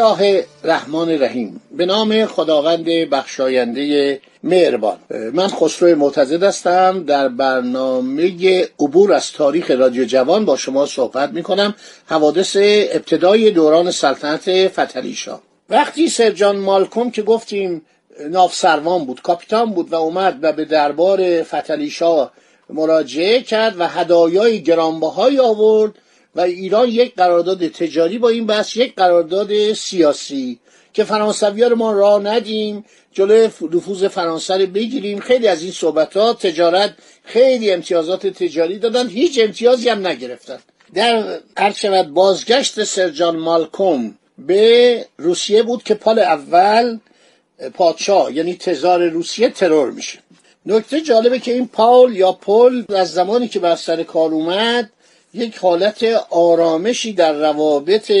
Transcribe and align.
الله 0.00 0.44
الرحمن 0.64 1.08
الرحیم. 1.08 1.60
به 1.76 1.86
نام 1.86 2.26
خداوند 2.26 2.84
بخشاینده 2.84 4.20
مهربان. 4.42 4.98
من 5.32 5.48
خسرو 5.48 5.96
معتزد 5.96 6.42
هستم. 6.42 7.04
در 7.04 7.28
برنامه 7.28 8.68
عبور 8.80 9.12
از 9.12 9.32
تاریخ 9.32 9.70
رادیو 9.70 10.04
جوان 10.04 10.44
با 10.44 10.56
شما 10.56 10.86
صحبت 10.86 11.30
می 11.30 11.42
کنم 11.42 11.74
حوادث 12.06 12.56
ابتدای 12.60 13.50
دوران 13.50 13.90
سلطنت 13.90 14.68
فتلیشا 14.68 15.40
وقتی 15.70 16.08
سرجان 16.08 16.56
مالکوم 16.56 17.10
که 17.10 17.22
گفتیم 17.22 17.82
نافسروان 18.30 19.04
بود 19.04 19.22
کاپیتان 19.22 19.70
بود 19.70 19.92
و 19.92 19.94
اومد 19.94 20.38
و 20.42 20.52
به 20.52 20.64
دربار 20.64 21.42
فتلیشا 21.42 22.30
مراجعه 22.70 23.40
کرد 23.40 23.80
و 23.80 23.88
هدایای 23.88 24.62
گرانبهایی 24.62 25.40
آورد 25.40 25.92
و 26.36 26.40
ایران 26.40 26.88
یک 26.88 27.14
قرارداد 27.14 27.68
تجاری 27.68 28.18
با 28.18 28.28
این 28.28 28.46
بحث 28.46 28.76
یک 28.76 28.94
قرارداد 28.94 29.72
سیاسی 29.72 30.58
که 30.92 31.04
فرانسوی 31.04 31.64
رو 31.64 31.76
ما 31.76 31.92
راه 31.92 32.22
ندیم 32.22 32.84
جلوی 33.12 33.50
نفوذ 33.72 34.08
فرانسه 34.08 34.56
رو 34.56 34.66
بگیریم. 34.66 35.20
خیلی 35.20 35.48
از 35.48 35.62
این 35.62 35.72
صحبت 35.72 36.18
تجارت 36.18 36.94
خیلی 37.24 37.70
امتیازات 37.70 38.26
تجاری 38.26 38.78
دادن 38.78 39.08
هیچ 39.08 39.38
امتیازی 39.42 39.88
هم 39.88 40.06
نگرفتن. 40.06 40.58
در 40.94 41.72
شود 41.76 42.08
بازگشت 42.08 42.84
سرجان 42.84 43.36
مالکوم 43.36 44.14
به 44.38 45.06
روسیه 45.18 45.62
بود 45.62 45.82
که 45.82 45.94
پال 45.94 46.18
اول 46.18 46.98
پادشاه 47.74 48.32
یعنی 48.32 48.54
تزار 48.54 49.08
روسیه 49.08 49.48
ترور 49.48 49.90
میشه. 49.90 50.18
نکته 50.66 51.00
جالبه 51.00 51.38
که 51.38 51.52
این 51.52 51.68
پاول 51.68 52.16
یا 52.16 52.32
پل 52.32 52.84
از 52.96 53.12
زمانی 53.12 53.48
که 53.48 53.58
بر 53.58 53.76
سر 53.76 54.02
کار 54.02 54.30
اومد 54.30 54.90
یک 55.34 55.56
حالت 55.56 56.04
آرامشی 56.30 57.12
در 57.12 57.32
روابط 57.32 58.12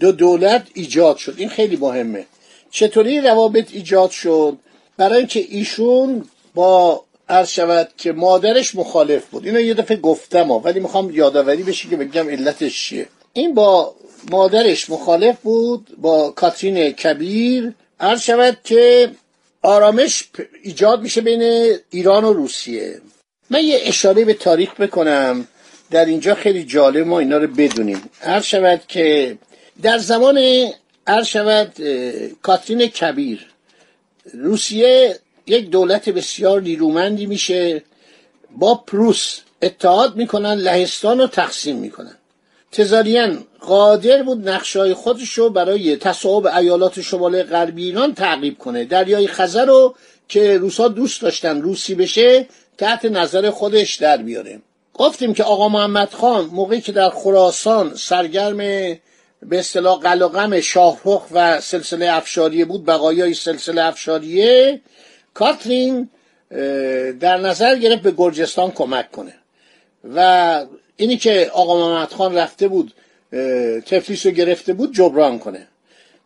دو 0.00 0.12
دولت 0.12 0.66
ایجاد 0.74 1.16
شد. 1.16 1.34
این 1.36 1.48
خیلی 1.48 1.76
مهمه. 1.76 2.26
چطوری 2.70 3.20
روابط 3.20 3.68
ایجاد 3.72 4.10
شد؟ 4.10 4.56
برای 4.96 5.18
اینکه 5.18 5.46
ایشون 5.48 6.24
با 6.54 7.04
عرض 7.28 7.48
شود 7.48 7.88
که 7.96 8.12
مادرش 8.12 8.74
مخالف 8.74 9.26
بود. 9.26 9.46
اینو 9.46 9.60
یه 9.60 9.74
دفعه 9.74 9.96
گفتم 9.96 10.50
ولی 10.50 10.80
می‌خوام 10.80 11.10
یادآوری 11.10 11.62
بشه 11.62 11.88
که 11.88 11.96
بگم 11.96 12.28
علتش 12.28 12.84
چیه. 12.84 13.08
این 13.32 13.54
با 13.54 13.94
مادرش 14.30 14.90
مخالف 14.90 15.36
بود 15.42 15.96
با 15.98 16.30
کاترین 16.30 16.90
کبیر. 16.92 17.72
عرض 18.00 18.20
شود 18.20 18.58
که 18.64 19.10
آرامش 19.62 20.24
ایجاد 20.62 21.02
میشه 21.02 21.20
بین 21.20 21.74
ایران 21.90 22.24
و 22.24 22.32
روسیه. 22.32 23.00
من 23.50 23.64
یه 23.64 23.78
اشاره 23.82 24.24
به 24.24 24.34
تاریخ 24.34 24.80
بکنم. 24.80 25.48
در 25.90 26.04
اینجا 26.04 26.34
خیلی 26.34 26.64
جالب 26.64 27.06
ما 27.06 27.18
اینا 27.18 27.36
رو 27.36 27.46
بدونیم. 27.46 28.02
هر 28.20 28.40
شود 28.40 28.80
که 28.88 29.38
در 29.82 29.98
زمان 29.98 30.38
هر 31.06 31.22
شود 31.22 31.72
کاترین 32.42 32.86
کبیر 32.86 33.46
روسیه 34.34 35.18
یک 35.46 35.70
دولت 35.70 36.08
بسیار 36.08 36.60
نیرومندی 36.60 37.26
میشه. 37.26 37.82
با 38.56 38.74
پروس 38.74 39.40
اتحاد 39.62 40.16
می‌کنن 40.16 40.54
لهستان 40.54 41.18
رو 41.18 41.26
تقسیم 41.26 41.76
می‌کنن. 41.76 42.16
تزاریان 42.72 43.44
قادر 43.60 44.22
بود 44.22 44.48
نقشای 44.48 44.94
خودش 44.94 45.32
رو 45.32 45.50
برای 45.50 45.96
تصاحب 45.96 46.46
ایالات 46.46 47.00
شمال 47.00 47.42
غربی 47.42 47.84
ایران 47.84 48.14
تعقیب 48.14 48.58
کنه. 48.58 48.84
دریای 48.84 49.26
خزر 49.26 49.64
رو 49.64 49.94
که 50.28 50.58
روسا 50.58 50.88
دوست 50.88 51.22
داشتن 51.22 51.62
روسی 51.62 51.94
بشه 51.94 52.46
تحت 52.78 53.04
نظر 53.04 53.50
خودش 53.50 53.94
در 53.94 54.16
بیاره. 54.16 54.60
گفتیم 55.00 55.34
که 55.34 55.44
آقا 55.44 55.68
محمد 55.68 56.10
خان 56.10 56.44
موقعی 56.44 56.80
که 56.80 56.92
در 56.92 57.10
خراسان 57.10 57.94
سرگرم 57.94 58.56
به 58.56 59.58
اصطلاح 59.58 60.00
قلقم 60.00 60.60
شاهرخ 60.60 61.22
و 61.32 61.60
سلسله 61.60 62.12
افشاریه 62.12 62.64
بود 62.64 62.86
بقایای 62.86 63.34
سلسله 63.34 63.82
افشاریه 63.82 64.80
کاترین 65.34 66.08
در 67.20 67.36
نظر 67.36 67.76
گرفت 67.76 68.02
به 68.02 68.10
گرجستان 68.16 68.70
کمک 68.70 69.10
کنه. 69.10 69.34
و 70.14 70.64
اینی 70.96 71.16
که 71.16 71.50
آقا 71.52 71.78
محمد 71.78 72.12
خان 72.12 72.34
رفته 72.34 72.68
بود 72.68 72.92
تفلیس 73.86 74.26
رو 74.26 74.32
گرفته 74.32 74.72
بود 74.72 74.94
جبران 74.94 75.38
کنه. 75.38 75.66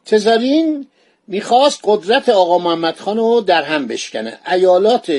تزارین 0.07 0.87
می‌خواست 1.27 1.81
قدرت 1.85 2.29
آقا 2.29 2.59
محمد 2.59 2.97
خان 2.97 3.17
رو 3.17 3.41
در 3.41 3.63
هم 3.63 3.87
بشکنه. 3.87 4.39
ایالات 4.53 5.13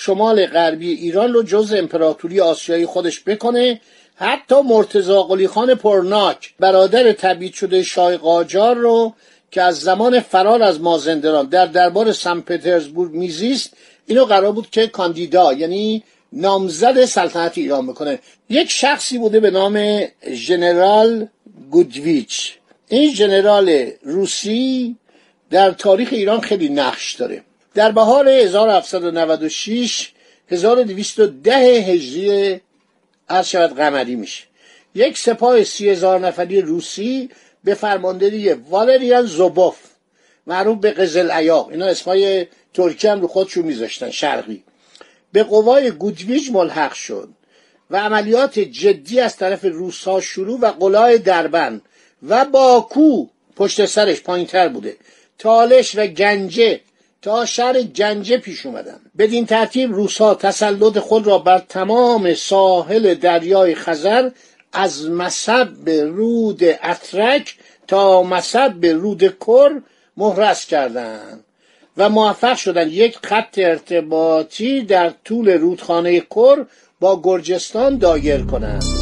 شمال 0.00 0.46
غربی 0.46 0.92
ایران 0.92 1.32
رو 1.32 1.42
جز 1.42 1.74
امپراتوری 1.76 2.40
آسیایی 2.40 2.86
خودش 2.86 3.20
بکنه 3.20 3.80
حتی 4.14 4.54
مرتزا 4.60 5.22
قلی 5.22 5.48
خان 5.48 5.74
پرناک 5.74 6.54
برادر 6.58 7.12
تبیید 7.12 7.54
شده 7.54 7.82
شاه 7.82 8.16
قاجار 8.16 8.76
رو 8.76 9.14
که 9.50 9.62
از 9.62 9.80
زمان 9.80 10.20
فرار 10.20 10.62
از 10.62 10.80
مازندران 10.80 11.46
در 11.46 11.66
دربار 11.66 12.12
سن 12.12 12.40
پترزبورگ 12.40 13.12
میزیست 13.12 13.72
اینو 14.06 14.24
قرار 14.24 14.52
بود 14.52 14.70
که 14.70 14.86
کاندیدا 14.86 15.52
یعنی 15.52 16.04
نامزد 16.32 17.04
سلطنت 17.04 17.58
ایران 17.58 17.86
بکنه. 17.86 18.18
یک 18.48 18.70
شخصی 18.70 19.18
بوده 19.18 19.40
به 19.40 19.50
نام 19.50 20.04
ژنرال 20.32 21.26
گودویچ. 21.70 22.52
این 22.88 23.14
ژنرال 23.14 23.90
روسی 24.02 24.96
در 25.50 25.70
تاریخ 25.70 26.08
ایران 26.12 26.40
خیلی 26.40 26.68
نقش 26.68 27.14
داره. 27.14 27.44
در 27.78 27.92
بهار 27.92 28.28
1796 28.28 30.10
1210 30.48 31.54
هجری 31.54 32.60
از 33.28 33.50
شود 33.50 33.76
قمری 33.76 34.16
میشه. 34.16 34.44
یک 34.94 35.18
سپاه 35.18 35.64
سی 35.64 35.90
هزار 35.90 36.20
نفری 36.20 36.60
روسی 36.60 37.30
به 37.64 37.74
فرماندهی 37.74 38.52
والریان 38.52 39.26
زوبوف 39.26 39.76
معروف 40.46 40.78
به 40.78 40.90
قزل 40.90 41.30
ایاق 41.30 41.68
اینا 41.68 41.86
اسمای 41.86 42.46
ترکی 42.74 43.08
هم 43.08 43.20
رو 43.20 43.28
خودشون 43.28 43.64
میذاشتن 43.64 44.10
شرقی. 44.10 44.64
به 45.32 45.42
قوای 45.42 45.90
گودویج 45.90 46.50
ملحق 46.50 46.92
شد 46.92 47.28
و 47.90 47.96
عملیات 47.96 48.58
جدی 48.58 49.20
از 49.20 49.36
طرف 49.36 49.64
روسها 49.64 50.20
شروع 50.20 50.60
و 50.60 50.66
قلای 50.66 51.18
دربن 51.18 51.80
و 52.28 52.44
باکو 52.44 53.26
پشت 53.56 53.86
سرش 53.86 54.20
پایینتر 54.20 54.68
بوده. 54.68 54.96
تالش 55.38 55.98
و 55.98 56.06
گنجه 56.06 56.80
تا 57.22 57.44
شهر 57.44 57.82
گنجه 57.82 58.38
پیش 58.38 58.66
اومدن 58.66 59.00
بدین 59.18 59.46
ترتیب 59.46 59.92
روسها 59.92 60.34
تسلط 60.34 60.98
خود 60.98 61.26
را 61.26 61.38
بر 61.38 61.58
تمام 61.58 62.34
ساحل 62.34 63.14
دریای 63.14 63.74
خزر 63.74 64.30
از 64.72 65.10
مصب 65.10 65.88
رود 65.88 66.64
اترک 66.64 67.56
تا 67.86 68.22
مصب 68.22 68.86
رود 68.86 69.36
کر 69.40 69.80
مهرس 70.16 70.66
کردند 70.66 71.44
و 71.96 72.08
موفق 72.08 72.56
شدند 72.56 72.92
یک 72.92 73.18
خط 73.22 73.58
ارتباطی 73.58 74.82
در 74.82 75.12
طول 75.24 75.48
رودخانه 75.48 76.20
کر 76.20 76.66
با 77.00 77.20
گرجستان 77.22 77.98
دایر 77.98 78.42
کنند. 78.42 78.97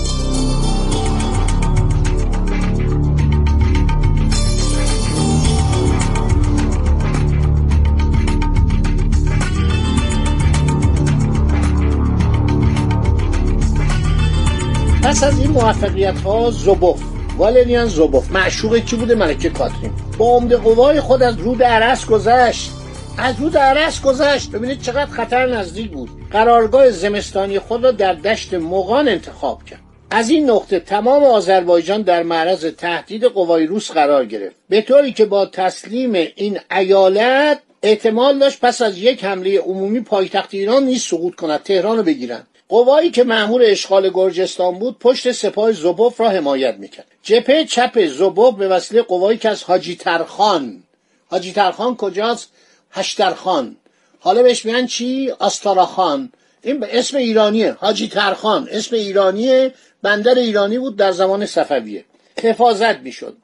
پس 15.17 15.25
از 15.25 15.39
این 15.39 15.51
موفقیت 15.51 16.21
ها 16.21 16.51
زوبوف 16.51 17.03
والریان 17.39 17.87
زوبوف 17.87 18.31
معشوق 18.31 18.79
کی 18.79 18.97
بوده؟ 18.97 19.15
ملکه 19.15 19.51
کاترین. 19.51 19.93
با 20.19 20.37
عمده 20.37 20.57
قوای 20.57 21.01
خود 21.01 21.23
از 21.23 21.39
رود 21.39 21.63
عرس 21.63 22.07
گذشت. 22.07 22.71
از 23.19 23.41
رود 23.41 23.57
عرس 23.57 24.03
گذشت. 24.03 24.51
ببینید 24.51 24.83
چقدر 24.83 25.11
خطر 25.11 25.47
نزدیک 25.47 25.91
بود. 25.91 26.09
قرارگاه 26.31 26.91
زمستانی 26.91 27.59
خود 27.59 27.85
را 27.85 27.91
در 27.91 28.13
دشت 28.13 28.55
مغان 28.55 29.09
انتخاب 29.09 29.65
کرد. 29.65 29.81
از 30.11 30.31
این 30.31 30.51
نقطه 30.51 30.81
تمام 30.81 31.25
آذربایجان 31.25 32.03
در 32.03 32.23
معرض 32.23 32.65
تهدید 32.65 33.25
قوای 33.25 33.67
روس 33.67 33.91
قرار 33.91 34.25
گرفت. 34.25 34.57
به 34.69 34.83
طوری 34.83 35.13
که 35.13 35.25
با 35.25 35.47
تسلیم 35.47 36.13
این 36.13 36.59
ایالت 36.71 37.59
احتمال 37.83 38.39
داشت 38.39 38.61
پس 38.61 38.83
از 38.83 38.99
یک 38.99 39.25
حمله 39.25 39.59
عمومی 39.61 40.01
پایتخت 40.01 40.55
ایران 40.55 40.85
نیز 40.85 41.03
سقوط 41.03 41.35
کند 41.35 41.63
تهران 41.63 41.97
رو 41.97 42.03
بگیرند. 42.03 42.47
قوایی 42.69 43.11
که 43.11 43.25
معمول 43.25 43.65
اشغال 43.67 44.11
گرجستان 44.11 44.79
بود 44.79 44.99
پشت 44.99 45.33
سپاه 45.33 45.73
زبوف 45.73 46.21
را 46.21 46.29
حمایت 46.29 46.75
می‌کرد. 46.75 47.07
جبهه 47.23 47.65
چپ 47.65 48.07
زبوف 48.07 48.55
به 48.55 48.69
وسیله 48.69 49.03
قوایی 49.03 49.39
که 49.39 49.49
از 49.49 49.65
حاجی 49.65 49.97
ترخان. 49.97 50.83
حاجی 51.31 51.53
ترخان 51.53 51.97
کجاست؟ 51.97 52.51
هشترخان. 52.91 53.77
حالا 54.21 54.43
بهش 54.43 54.65
میگن 54.67 54.87
چی؟ 54.87 55.31
آستاراخان. 55.39 56.33
این 56.63 56.87
اسم 56.91 57.17
ایرانیه. 57.17 57.77
حاجی 57.81 58.09
ترخان. 58.09 58.69
اسم 58.71 58.97
ایرانیه. 58.97 59.75
بندر 60.03 60.35
ایرانی 60.35 60.79
بود 60.79 60.97
در 60.97 61.13
زمان 61.13 61.47
صفویه. 61.47 62.05
حفاظت 62.43 62.99
می‌شد. 62.99 63.37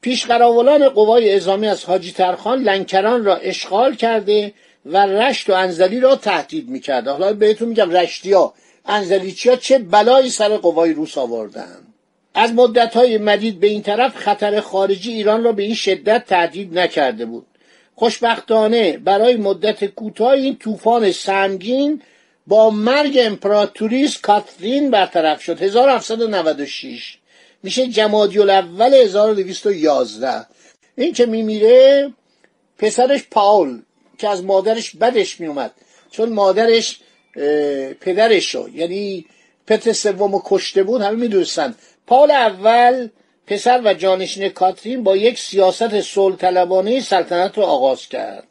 پیشقراولان 0.00 0.88
قوای 0.88 1.30
اعزامی 1.30 1.66
از 1.68 1.84
حاجی 1.84 2.12
ترخان 2.12 2.62
لنکران 2.62 3.24
را 3.24 3.36
اشغال 3.36 3.94
کرده 3.94 4.52
و 4.86 5.06
رشت 5.06 5.50
و 5.50 5.52
انزلی 5.52 6.00
را 6.00 6.16
تهدید 6.16 6.68
می‌کرد. 6.68 7.08
حالا 7.08 7.32
بهتون 7.32 7.68
میگم 7.68 7.90
رشتی 7.90 8.34
ها 8.88 8.94
انزلیچی 8.94 9.48
ها 9.48 9.56
چه 9.56 9.78
بلایی 9.78 10.30
سر 10.30 10.56
قوای 10.56 10.92
روس 10.92 11.18
آوردن؟ 11.18 11.76
از 12.34 12.52
مدت 12.52 12.96
های 12.96 13.18
مدید 13.18 13.60
به 13.60 13.66
این 13.66 13.82
طرف 13.82 14.16
خطر 14.16 14.60
خارجی 14.60 15.12
ایران 15.12 15.44
را 15.44 15.52
به 15.52 15.62
این 15.62 15.74
شدت 15.74 16.24
تهدید 16.26 16.78
نکرده 16.78 17.26
بود. 17.26 17.46
خوشبختانه 17.94 18.98
برای 18.98 19.36
مدت 19.36 19.84
کوتاه 19.84 20.30
این 20.30 20.56
طوفان 20.56 21.12
سنگین 21.12 22.02
با 22.46 22.70
مرگ 22.70 23.18
امپراتوریس 23.22 24.18
کاترین 24.20 24.90
برطرف 24.90 25.42
شد. 25.42 25.62
1796 25.62 27.18
میشه 27.62 27.86
جمادی 27.86 28.38
الاول 28.38 28.94
1211 28.94 30.46
این 30.96 31.12
که 31.12 31.26
میمیره 31.26 32.12
پسرش 32.78 33.22
پاول 33.30 33.80
که 34.18 34.28
از 34.28 34.44
مادرش 34.44 34.96
بدش 34.96 35.40
میومد. 35.40 35.72
چون 36.10 36.28
مادرش 36.28 37.00
پدرش 38.00 38.44
شد 38.44 38.70
یعنی 38.74 39.26
پتر 39.66 39.92
سوم 39.92 40.42
کشته 40.44 40.82
بود 40.82 41.02
همه 41.02 41.16
می‌دونستن. 41.16 41.74
پال 42.06 42.30
اول 42.30 43.08
پسر 43.46 43.80
و 43.84 43.94
جانشین 43.94 44.48
کاترین 44.48 45.02
با 45.02 45.16
یک 45.16 45.38
سیاست 45.38 46.00
صلح 46.00 47.00
سلطنت 47.00 47.58
را 47.58 47.66
آغاز 47.66 48.08
کرد. 48.08 48.44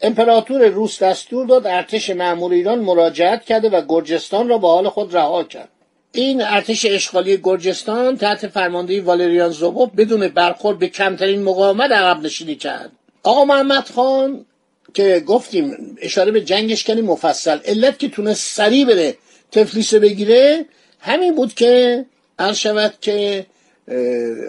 امپراتور 0.00 0.66
روس 0.66 1.02
دستور 1.02 1.46
داد 1.46 1.66
ارتش 1.66 2.10
معمول 2.10 2.52
ایران 2.52 2.78
مراجعت 2.78 3.44
کرده 3.44 3.68
و 3.68 3.82
گرجستان 3.88 4.48
را 4.48 4.58
به 4.58 4.68
حال 4.68 4.88
خود 4.88 5.16
رها 5.16 5.44
کرد. 5.44 5.68
این 6.12 6.42
ارتش 6.42 6.86
اشغالی 6.88 7.36
گرجستان 7.42 8.16
تحت 8.16 8.46
فرماندهی 8.46 9.00
والریان 9.00 9.50
زوبوف 9.50 9.90
بدون 9.96 10.28
برخورد 10.28 10.78
به 10.78 10.88
کمترین 10.88 11.42
مقاومت 11.42 11.90
عقب 11.90 12.22
نشینی 12.22 12.54
کرد. 12.54 12.92
آقا 13.22 13.44
محمد 13.44 13.84
خان 13.84 14.46
که 14.94 15.22
گفتیم 15.26 15.96
اشاره 16.00 16.32
به 16.32 16.40
جنگش 16.40 16.84
کنی 16.84 17.00
مفصل. 17.00 17.58
علت 17.64 17.98
که 17.98 18.08
تونست 18.08 18.56
سریع 18.56 18.86
بره 18.86 19.14
تفلیس 19.52 19.94
بگیره 19.94 20.64
همین 21.00 21.34
بود 21.34 21.54
که 21.54 22.04
عرض 22.38 22.56
شود 22.56 22.94
که 23.00 23.46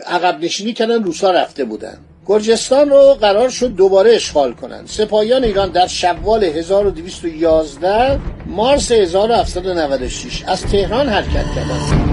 عقب 0.06 0.44
نشینی 0.44 0.74
کردن 0.74 1.04
روسا 1.04 1.32
رفته 1.32 1.66
بودن. 1.66 1.98
گرجستان 2.28 2.90
رو 2.90 3.14
قرار 3.22 3.50
شد 3.50 3.76
دوباره 3.76 4.16
اشغال 4.16 4.54
کنند 4.54 4.88
سپاهیان 4.88 5.44
ایران 5.44 5.72
در 5.72 5.88
شوال 5.88 6.44
1211 6.44 8.20
مارس 8.46 8.92
1796 8.92 10.44
از 10.48 10.62
تهران 10.62 11.10
حرکت 11.10 11.46
کردند. 11.56 12.05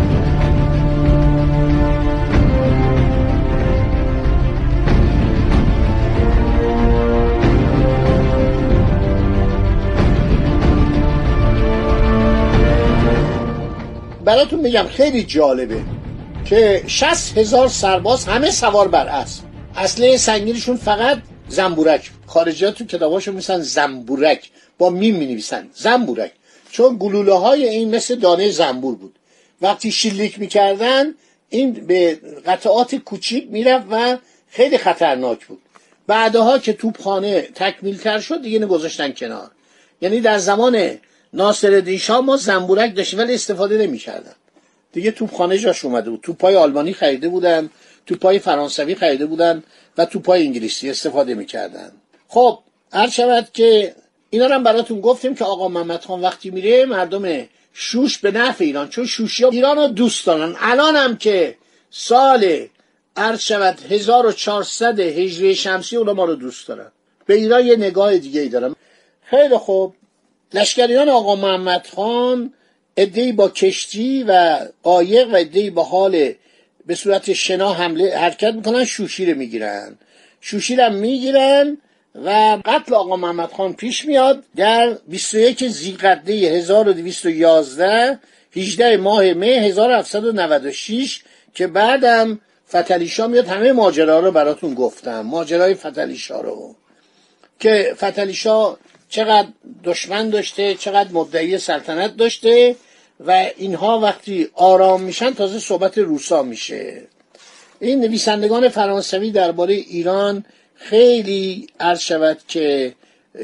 براتون 14.24 14.60
میگم 14.60 14.86
خیلی 14.86 15.22
جالبه 15.24 15.80
که 16.44 16.84
60 16.86 17.38
هزار 17.38 17.68
سرباز 17.68 18.24
همه 18.24 18.50
سوار 18.50 18.88
بر 18.88 19.08
اسب. 19.08 19.44
اصله 19.76 20.16
سنگینشون 20.16 20.76
فقط 20.76 21.18
زنبورک. 21.48 22.10
خارجیات 22.26 22.74
تو 22.74 22.84
کتاباشو 22.84 23.32
میسن 23.32 23.60
زنبورک. 23.60 24.50
با 24.78 24.90
میم 24.90 25.16
می 25.16 25.26
نویسن 25.26 25.68
زنبورک. 25.74 26.32
چون 26.70 26.96
گلوله 27.00 27.34
های 27.34 27.68
این 27.68 27.94
مثل 27.94 28.14
دانه 28.14 28.50
زنبور 28.50 28.94
بود. 28.94 29.14
وقتی 29.62 29.92
شلیک 29.92 30.38
می‌کردن 30.38 31.14
این 31.48 31.72
به 31.72 32.20
قطعات 32.46 32.94
کوچیک 32.94 33.46
می‌رفت 33.50 33.86
و 33.90 34.18
خیلی 34.50 34.78
خطرناک 34.78 35.46
بود. 35.46 35.62
بعدها 36.06 36.58
که 36.58 36.72
توپخانه 36.72 37.40
تکمیل 37.40 37.98
تر 37.98 38.20
شد 38.20 38.42
دیگه 38.42 38.58
گذاشتن 38.66 39.12
کنار. 39.12 39.50
یعنی 40.00 40.20
در 40.20 40.38
زمان 40.38 40.98
ناصر 41.32 41.96
شاه 41.96 42.20
ما 42.20 42.36
زنبورک 42.36 42.96
داشتیم 42.96 43.18
ولی 43.18 43.34
استفاده 43.34 43.78
نمی‌کردن. 43.78 44.34
دیگه 44.92 45.10
توپخانه 45.10 45.58
جاش 45.58 45.84
اومده 45.84 46.10
بود. 46.10 46.20
توپای 46.20 46.56
آلمانی 46.56 46.92
خریده 46.92 47.28
بودن 47.28 47.70
توپای 48.06 48.38
فرانسوی 48.38 48.94
خریده 48.94 49.26
بودن 49.26 49.62
و 49.98 50.04
توپای 50.04 50.46
انگلیسی 50.46 50.90
استفاده 50.90 51.34
می‌کردن. 51.34 51.92
خب 52.28 52.58
هر 52.92 53.08
شود 53.08 53.48
که 53.52 53.94
اینا 54.30 54.46
رو 54.46 54.54
هم 54.54 54.62
براتون 54.62 55.00
گفتیم 55.00 55.34
که 55.34 55.44
آقا 55.44 55.68
محمد 55.68 56.04
خان 56.04 56.20
وقتی 56.20 56.50
میره 56.50 56.86
مردم 56.86 57.48
شوش 57.72 58.18
به 58.18 58.30
نفع 58.30 58.64
ایران 58.64 58.88
چون 58.88 59.06
شوشی 59.06 59.44
ها 59.44 59.50
ایران 59.50 59.76
رو 59.76 59.86
دوست 59.86 60.26
دارن. 60.26 60.56
الان 60.58 60.96
هم 60.96 61.16
که 61.16 61.56
سال 61.90 62.66
عرض 63.16 63.40
شود 63.40 63.78
1400 63.90 65.00
هجری 65.00 65.54
شمسی 65.54 65.96
اونا 65.96 66.12
ما 66.12 66.24
رو 66.24 66.34
دوست 66.34 66.68
دارن. 66.68 66.92
به 67.26 67.34
ایران 67.34 67.66
یه 67.66 67.76
نگاه 67.76 68.18
دیگه 68.18 68.40
ای 68.40 68.48
دارن 68.48 68.74
خیلی 69.22 69.56
خوب. 69.56 69.94
لشکریان 70.54 71.08
آقا 71.08 71.36
محمد 71.36 71.86
خان 71.94 72.52
ادهی 72.96 73.32
با 73.32 73.48
کشتی 73.48 74.24
و 74.28 74.58
قایق 74.82 75.28
و 75.28 75.36
ادهی 75.36 75.70
با 75.70 75.82
حال 75.82 76.32
به 76.86 76.94
صورت 76.94 77.32
شنا 77.32 77.72
حمله 77.72 78.16
حرکت 78.16 78.54
می‌کنن 78.54 78.84
شوشیر 78.84 79.34
می‌گیرن. 79.34 79.98
شوشیر 80.40 80.80
هم 80.80 80.94
می‌گیرن 80.94 81.78
و 82.24 82.58
قتل 82.64 82.94
آقا 82.94 83.16
محمد 83.16 83.50
خان 83.52 83.72
پیش 83.72 84.04
میاد 84.04 84.44
در 84.56 84.96
21 85.08 85.68
زیقده 85.68 86.32
1211 86.32 88.18
18 88.56 88.96
ماه 88.96 89.32
می 89.32 89.48
1796 89.48 91.22
که 91.54 91.66
بعدم 91.66 92.40
فتلیشا 92.68 93.26
میاد. 93.26 93.48
همه 93.48 93.72
ماجرا 93.72 94.20
رو 94.20 94.30
براتون 94.30 94.74
گفتم. 94.74 95.20
ماجرای 95.20 95.74
فتلیشا 95.74 96.40
رو. 96.40 96.74
که 97.60 97.94
فتلیشا 97.96 98.76
چقدر 99.12 99.48
دشمن 99.84 100.30
داشته 100.30 100.74
چقدر 100.74 101.12
مدعی 101.12 101.58
سلطنت 101.58 102.16
داشته 102.16 102.76
و 103.26 103.50
اینها 103.56 104.00
وقتی 104.00 104.48
آرام 104.54 105.00
میشن 105.02 105.30
تازه 105.30 105.58
صحبت 105.58 105.98
روسا 105.98 106.42
میشه. 106.42 107.02
این 107.80 108.00
نویسندگان 108.00 108.68
فرانسوی 108.68 109.30
درباره 109.30 109.74
ایران 109.74 110.44
خیلی 110.74 111.66
عرض 111.80 112.00
شود 112.00 112.38
که 112.48 112.94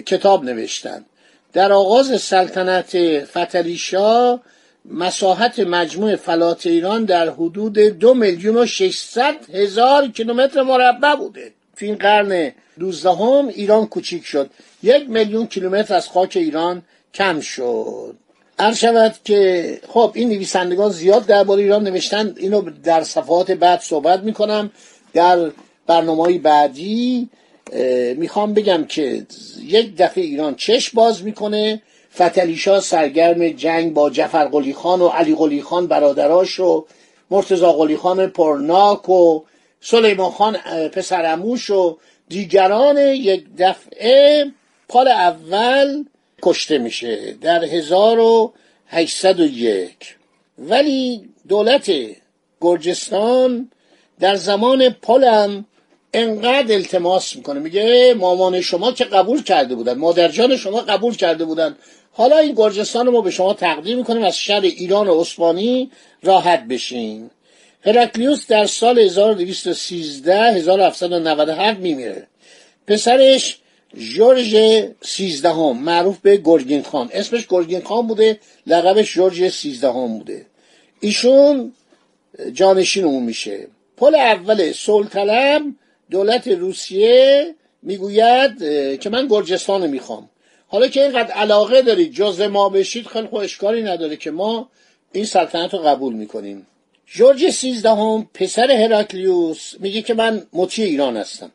کتاب 0.07 0.45
نوشتن 0.45 1.05
در 1.53 1.73
آغاز 1.73 2.23
سلطنت 2.23 3.25
فتلیشا 3.25 4.41
مساحت 4.85 5.59
مجموع 5.59 6.17
فلات 6.17 6.67
ایران 6.67 7.05
در 7.05 7.29
حدود 7.31 7.79
دو 7.79 8.15
میلیون 8.15 8.57
و 8.57 8.67
ششصد 8.67 9.51
هزار 9.55 10.09
کیلومتر 10.09 10.63
مربع 10.63 11.15
بوده. 11.15 11.53
تو 11.79 11.87
این 11.87 11.95
قرن 11.95 12.53
دوزدهم 12.79 13.49
ایران 13.49 13.87
کوچیک 13.87 14.25
شد. 14.25 14.51
یک 14.83 15.11
میلیون 15.11 15.47
کیلومتر 15.47 15.95
از 15.95 16.09
خاک 16.09 16.37
ایران 16.37 16.83
کم 17.15 17.41
شد. 17.41 18.15
عرض 18.59 18.77
شود 18.77 19.15
که 19.25 19.81
خب 19.89 20.13
این 20.15 20.29
نویسندگان 20.29 20.91
زیاد 20.91 21.27
درباره 21.27 21.63
ایران 21.63 21.85
نوشتن. 21.85 22.35
اینو 22.37 22.71
در 22.85 23.03
صفحات 23.03 23.51
بعد 23.51 23.81
صحبت 23.81 24.21
می‌کنم. 24.23 24.71
در 25.13 25.51
برنامه 25.87 26.39
بعدی 26.39 27.29
می‌خوام 28.17 28.55
بگم 28.55 28.85
که 28.85 29.27
یک 29.63 29.97
دفعه 29.97 30.25
ایران 30.25 30.55
چشم 30.55 30.91
باز 30.95 31.25
می‌کنه. 31.25 31.83
فتلیشا 32.15 32.81
سرگرم 32.81 33.49
جنگ 33.49 33.95
با 33.95 34.11
جفر 34.11 34.45
قلی 34.45 34.75
خان 34.75 35.01
و 35.03 35.09
علی 35.09 35.35
قلی 35.35 35.63
خان 35.63 35.87
برادراش 35.87 36.61
و 36.61 36.87
مرتزا 37.31 37.73
قلی 37.73 37.97
خان 37.97 38.27
پرناک 38.27 39.09
و 39.09 39.43
سلیمان 39.81 40.31
خان 40.31 40.57
پسرموش 40.89 41.71
و 41.71 41.99
دیگران 42.29 42.99
یک 42.99 43.45
دفعه 43.59 44.47
پال 44.89 45.09
اول 45.09 46.05
کشته 46.43 46.79
میشه 46.79 47.35
در 47.41 47.65
1801 47.65 50.17
ولی 50.59 51.29
دولت 51.49 51.93
گرجستان 52.61 53.71
در 54.21 54.35
زمان 54.35 54.89
پالم 54.89 55.65
انقدر 56.15 56.75
التماس 56.75 57.37
می‌کنه. 57.37 57.61
میگه 57.61 58.15
مامان 58.19 58.61
شما 58.61 58.93
که 58.93 59.05
قبول 59.05 59.43
کرده 59.43 59.75
بودن 59.75 59.99
مادرجان 59.99 60.57
شما 60.57 60.81
قبول 60.81 61.17
کرده 61.17 61.45
بودن. 61.45 61.77
حالا 62.13 62.39
این 62.39 62.55
گرجستان 62.55 63.07
رو 63.07 63.13
ما 63.13 63.21
به 63.21 63.31
شما 63.31 63.55
تقدیم 63.55 63.99
می‌کنیم 63.99 64.23
از 64.23 64.37
شهر 64.37 64.61
ایران 64.61 65.09
و 65.09 65.21
عثمانی 65.21 65.91
راحت 66.23 66.65
بشین. 66.65 67.31
هرکلیوس 67.85 68.47
در 68.47 68.67
سال 68.67 68.99
1213 68.99 70.35
1797 70.35 71.81
میمیره. 71.81 72.27
پسرش 72.87 73.59
جورج 73.97 74.57
سیزدهم 75.03 75.79
معروف 75.79 76.19
به 76.19 76.37
گرگین 76.37 76.83
خان. 76.83 77.11
اسمش 77.13 77.47
گرگین 77.47 77.83
خان 77.85 78.07
بوده 78.07 78.41
لقبش 78.67 79.15
جورج 79.15 79.49
سیزدهم 79.49 80.19
بوده. 80.19 80.47
ایشون 81.01 81.73
جانشین 82.53 83.05
اون 83.05 83.23
میشه. 83.23 83.67
پل 83.97 84.15
اول 84.15 84.73
صلح 84.73 85.61
دولت 86.11 86.49
روسیه 86.49 87.55
می‌گوید 87.83 88.59
که 89.01 89.11
من 89.11 89.27
گرجستان 89.27 89.87
می‌خوام. 89.87 90.31
حالا 90.69 90.89
که 90.89 91.03
اینقدر 91.03 91.33
علاقه 91.33 91.83
دارید 91.83 92.13
جز 92.13 92.41
ما 92.41 92.69
بشید 92.69 93.07
خیلی 93.07 93.29
اشکالی 93.33 93.83
نداره 93.83 94.17
که 94.17 94.31
ما 94.31 94.71
این 95.13 95.25
سلطنت 95.25 95.75
رو 95.75 95.81
قبول 95.81 96.15
می‌کنیم. 96.15 96.67
جورج 97.13 97.51
سیزدهم 97.51 98.29
پسر 98.35 98.71
هراکلیوس 98.71 99.75
میگه 99.81 100.03
که 100.03 100.15
من 100.15 100.47
مطیع 100.53 100.85
ایران 100.85 101.17
هستم. 101.17 101.51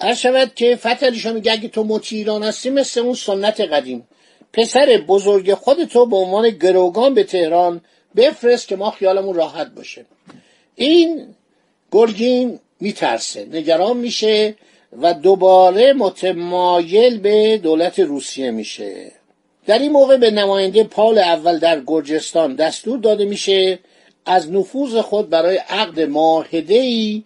هر 0.00 0.14
شود 0.14 0.54
که 0.54 0.76
فتح 0.76 1.30
میگه 1.32 1.52
اگه 1.52 1.68
تو 1.68 1.84
مطیع 1.84 2.18
ایران 2.18 2.42
هستی 2.42 2.70
مثل 2.70 3.00
اون 3.00 3.14
سنت 3.14 3.60
قدیم. 3.60 4.08
پسر 4.52 5.04
بزرگ 5.08 5.54
خودتو 5.54 6.06
به 6.06 6.16
عنوان 6.16 6.50
گروگان 6.50 7.14
به 7.14 7.24
تهران 7.24 7.80
بفرست 8.16 8.68
که 8.68 8.76
ما 8.76 8.90
خیالمون 8.90 9.34
راحت 9.34 9.74
باشه. 9.74 10.04
این 10.74 11.34
گرگین 11.92 12.58
میترسه 12.80 13.44
نگران 13.52 13.96
میشه 13.96 14.54
و 15.02 15.14
دوباره 15.14 15.92
متمایل 15.92 17.18
به 17.18 17.58
دولت 17.58 17.98
روسیه 17.98 18.50
میشه. 18.50 19.12
در 19.66 19.78
این 19.78 19.92
موقع 19.92 20.16
به 20.16 20.30
نماینده 20.30 20.84
پال 20.84 21.18
اول 21.18 21.58
در 21.58 21.82
گرجستان 21.86 22.54
دستور 22.54 22.98
داده 22.98 23.24
میشه 23.24 23.78
از 24.26 24.52
نفوذ 24.52 24.96
خود 24.96 25.30
برای 25.30 25.56
عقد 25.56 26.00
معاهده 26.00 26.74
ای 26.74 27.22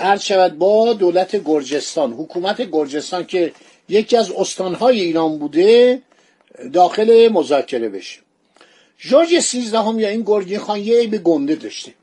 عرض 0.00 0.22
شود 0.22 0.58
با 0.58 0.92
دولت 0.92 1.44
گرجستان. 1.44 2.12
حکومت 2.12 2.62
گرجستان 2.72 3.26
که 3.26 3.52
یکی 3.88 4.16
از 4.16 4.30
استانهای 4.30 5.00
ایران 5.00 5.38
بوده 5.38 6.02
داخل 6.72 7.28
مذاکره 7.32 7.88
بشه. 7.88 8.20
جورج 8.98 9.38
سیزدهم 9.38 10.00
یا 10.00 10.08
این 10.08 10.22
گرگین 10.26 10.58
خان 10.58 10.80
یه 10.80 10.98
عیب 10.98 11.22
گنده 11.22 11.54
داشته. 11.54 11.94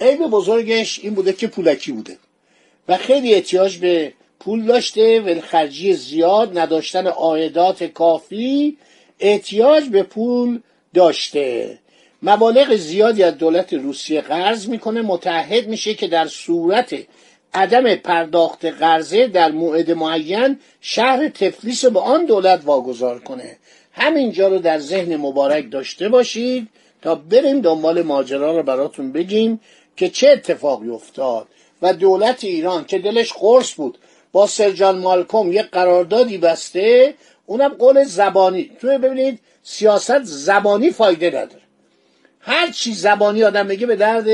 عیب 0.00 0.20
بزرگش 0.20 1.00
این 1.02 1.14
بوده 1.14 1.32
که 1.32 1.46
پولکی 1.46 1.92
بوده. 1.92 2.18
و 2.88 2.96
خیلی 2.96 3.34
احتیاج 3.34 3.78
به 3.78 4.12
پول 4.40 4.66
داشته 4.66 5.20
و 5.20 5.40
خرجی 5.40 5.92
زیاد 5.92 6.58
نداشتن 6.58 7.06
عایدات 7.06 7.84
کافی 7.84 8.76
احتیاج 9.20 9.84
به 9.88 10.02
پول 10.02 10.60
داشته. 10.94 11.78
مبالغ 12.22 12.76
زیادی 12.76 13.22
از 13.22 13.38
دولت 13.38 13.72
روسیه 13.72 14.20
قرض 14.20 14.68
می‌کنه. 14.68 15.02
متحد 15.02 15.68
میشه 15.68 15.94
که 15.94 16.08
در 16.08 16.26
صورت 16.26 16.94
عدم 17.54 17.94
پرداخت 17.94 18.64
قرضه 18.64 19.26
در 19.26 19.50
موعد 19.50 19.90
معین 19.90 20.58
شهر 20.80 21.28
تفلیس 21.28 21.84
به 21.84 22.00
آن 22.00 22.26
دولت 22.26 22.60
واگذار 22.64 23.18
کنه. 23.18 23.56
همینجا 23.92 24.48
رو 24.48 24.58
در 24.58 24.78
ذهن 24.78 25.16
مبارک 25.16 25.70
داشته 25.70 26.08
باشید 26.08 26.68
تا 27.02 27.14
بریم 27.14 27.60
دنبال 27.60 28.02
ماجرا 28.02 28.56
رو 28.56 28.62
براتون 28.62 29.12
بگیم 29.12 29.60
که 29.96 30.08
چه 30.08 30.28
اتفاقی 30.28 30.88
افتاد 30.88 31.48
و 31.82 31.94
دولت 31.94 32.44
ایران 32.44 32.84
که 32.84 32.98
دلش 32.98 33.32
قرص 33.32 33.74
بود 33.74 33.98
با 34.32 34.46
سرجان 34.46 34.98
مالکوم 34.98 35.52
یک 35.52 35.70
قراردادی 35.70 36.38
بسته 36.38 37.14
اونم 37.46 37.68
قول 37.68 38.04
زبانی. 38.04 38.70
توی 38.80 38.98
ببینید 38.98 39.38
سیاست 39.62 40.22
زبانی 40.22 40.90
فایده 40.90 41.26
نداره. 41.26 41.59
هر 42.40 42.70
چی 42.70 42.94
زبانی 42.94 43.44
آدم 43.44 43.68
بگه 43.68 43.86
به 43.86 43.96
درد 43.96 44.26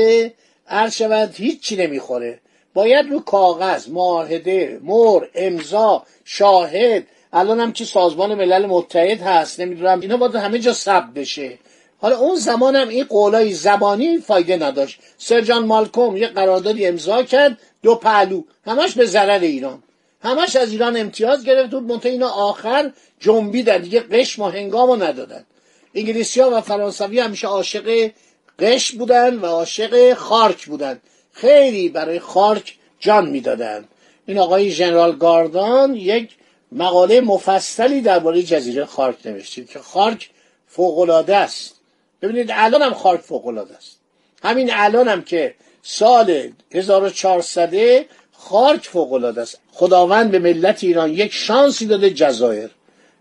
عرض 0.67 0.95
شود 0.95 1.35
هیچی 1.35 1.75
نمی‌خوره. 1.75 2.39
باید 2.73 3.09
رو 3.09 3.19
کاغذ 3.19 3.89
معاهده 3.89 4.79
مر 4.83 5.25
امضا 5.35 6.03
شاهد. 6.25 7.03
الان 7.33 7.59
هم 7.59 7.71
که 7.71 7.85
سازمان 7.85 8.33
ملل 8.33 8.65
متحد 8.65 9.21
هست 9.21 9.59
نمی‌دونم 9.59 9.99
اینا 9.99 10.17
باید 10.17 10.35
همه 10.35 10.59
جا 10.59 10.73
ثبت 10.73 11.13
بشه. 11.13 11.57
حالا 12.01 12.17
اون 12.17 12.35
زمان 12.35 12.75
هم 12.75 12.87
این 12.87 13.03
قولای 13.03 13.53
زبانی 13.53 14.17
فایده 14.17 14.57
نداشت. 14.57 14.99
سرجان 15.17 15.65
مالکوم 15.65 16.17
یه 16.17 16.27
قراردادی 16.27 16.87
امضا 16.87 17.23
کرد 17.23 17.57
دو 17.83 17.95
پهلو. 17.95 18.43
همش 18.65 18.93
به 18.93 19.05
ضرر 19.05 19.39
ایران. 19.39 19.83
همش 20.23 20.55
از 20.55 20.71
ایران 20.71 20.97
امتیاز 20.97 21.45
گرفت 21.45 21.71
بود 21.71 21.83
منتها 21.83 22.11
اینا 22.11 22.29
آخر 22.29 22.91
جنبیدن. 23.19 23.77
دیگه 23.77 23.99
قشم 23.99 24.41
و 24.41 24.47
هنگامو 24.47 24.95
ندادن. 24.95 25.45
انگلیسی 25.93 26.41
ها 26.41 26.57
و 26.57 26.61
فرانسوی 26.61 27.19
همیشه 27.19 27.47
عاشق 27.47 28.11
قش 28.59 28.91
بودن 28.91 29.39
و 29.39 29.45
عاشق 29.45 30.13
خارک 30.13 30.65
بودن. 30.65 31.01
خیلی 31.31 31.89
برای 31.89 32.19
خارک 32.19 32.75
جان 32.99 33.29
می‌دادن. 33.29 33.85
این 34.25 34.39
آقای 34.39 34.71
ژنرال 34.71 35.15
گاردان 35.15 35.95
یک 35.95 36.29
مقاله 36.71 37.21
مفصلی 37.21 38.01
درباره 38.01 38.43
جزیره 38.43 38.85
خارک 38.85 39.15
نوشتید 39.25 39.69
که 39.69 39.79
خارک 39.79 40.29
فوقالعاده 40.67 41.35
است. 41.35 41.75
ببینید 42.21 42.49
الان 42.53 42.81
هم 42.81 42.93
خارک 42.93 43.21
فوقالعاده 43.21 43.75
است. 43.75 43.99
همین 44.43 44.69
الان 44.73 45.07
هم 45.07 45.21
که 45.21 45.55
سال 45.81 46.51
1400 46.71 48.05
خارک 48.31 48.85
فوقالعاده 48.85 49.41
است. 49.41 49.59
خداوند 49.71 50.31
به 50.31 50.39
ملت 50.39 50.83
ایران 50.83 51.13
یک 51.13 51.33
شانسی 51.33 51.85
داده 51.85 52.09
جزایر. 52.09 52.69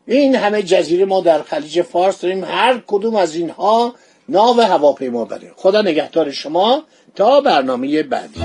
این 0.07 0.35
همه 0.37 0.63
جزیره 0.63 1.05
ما 1.05 1.21
در 1.21 1.43
خلیج 1.43 1.83
فارس 1.83 2.21
داریم. 2.21 2.45
هر 2.45 2.83
کدوم 2.87 3.17
از 3.17 3.35
اینها 3.37 3.95
ناو 4.29 4.61
هواپیما 4.61 5.25
بره. 5.25 5.53
خدا 5.57 5.83
نگهدار 5.83 6.31
شما 6.31 6.83
تا 7.15 7.41
برنامه 7.41 8.03
بعدی. 8.03 8.41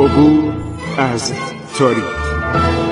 عبور 0.00 0.52
از 0.98 1.32
تاریخ. 1.78 2.91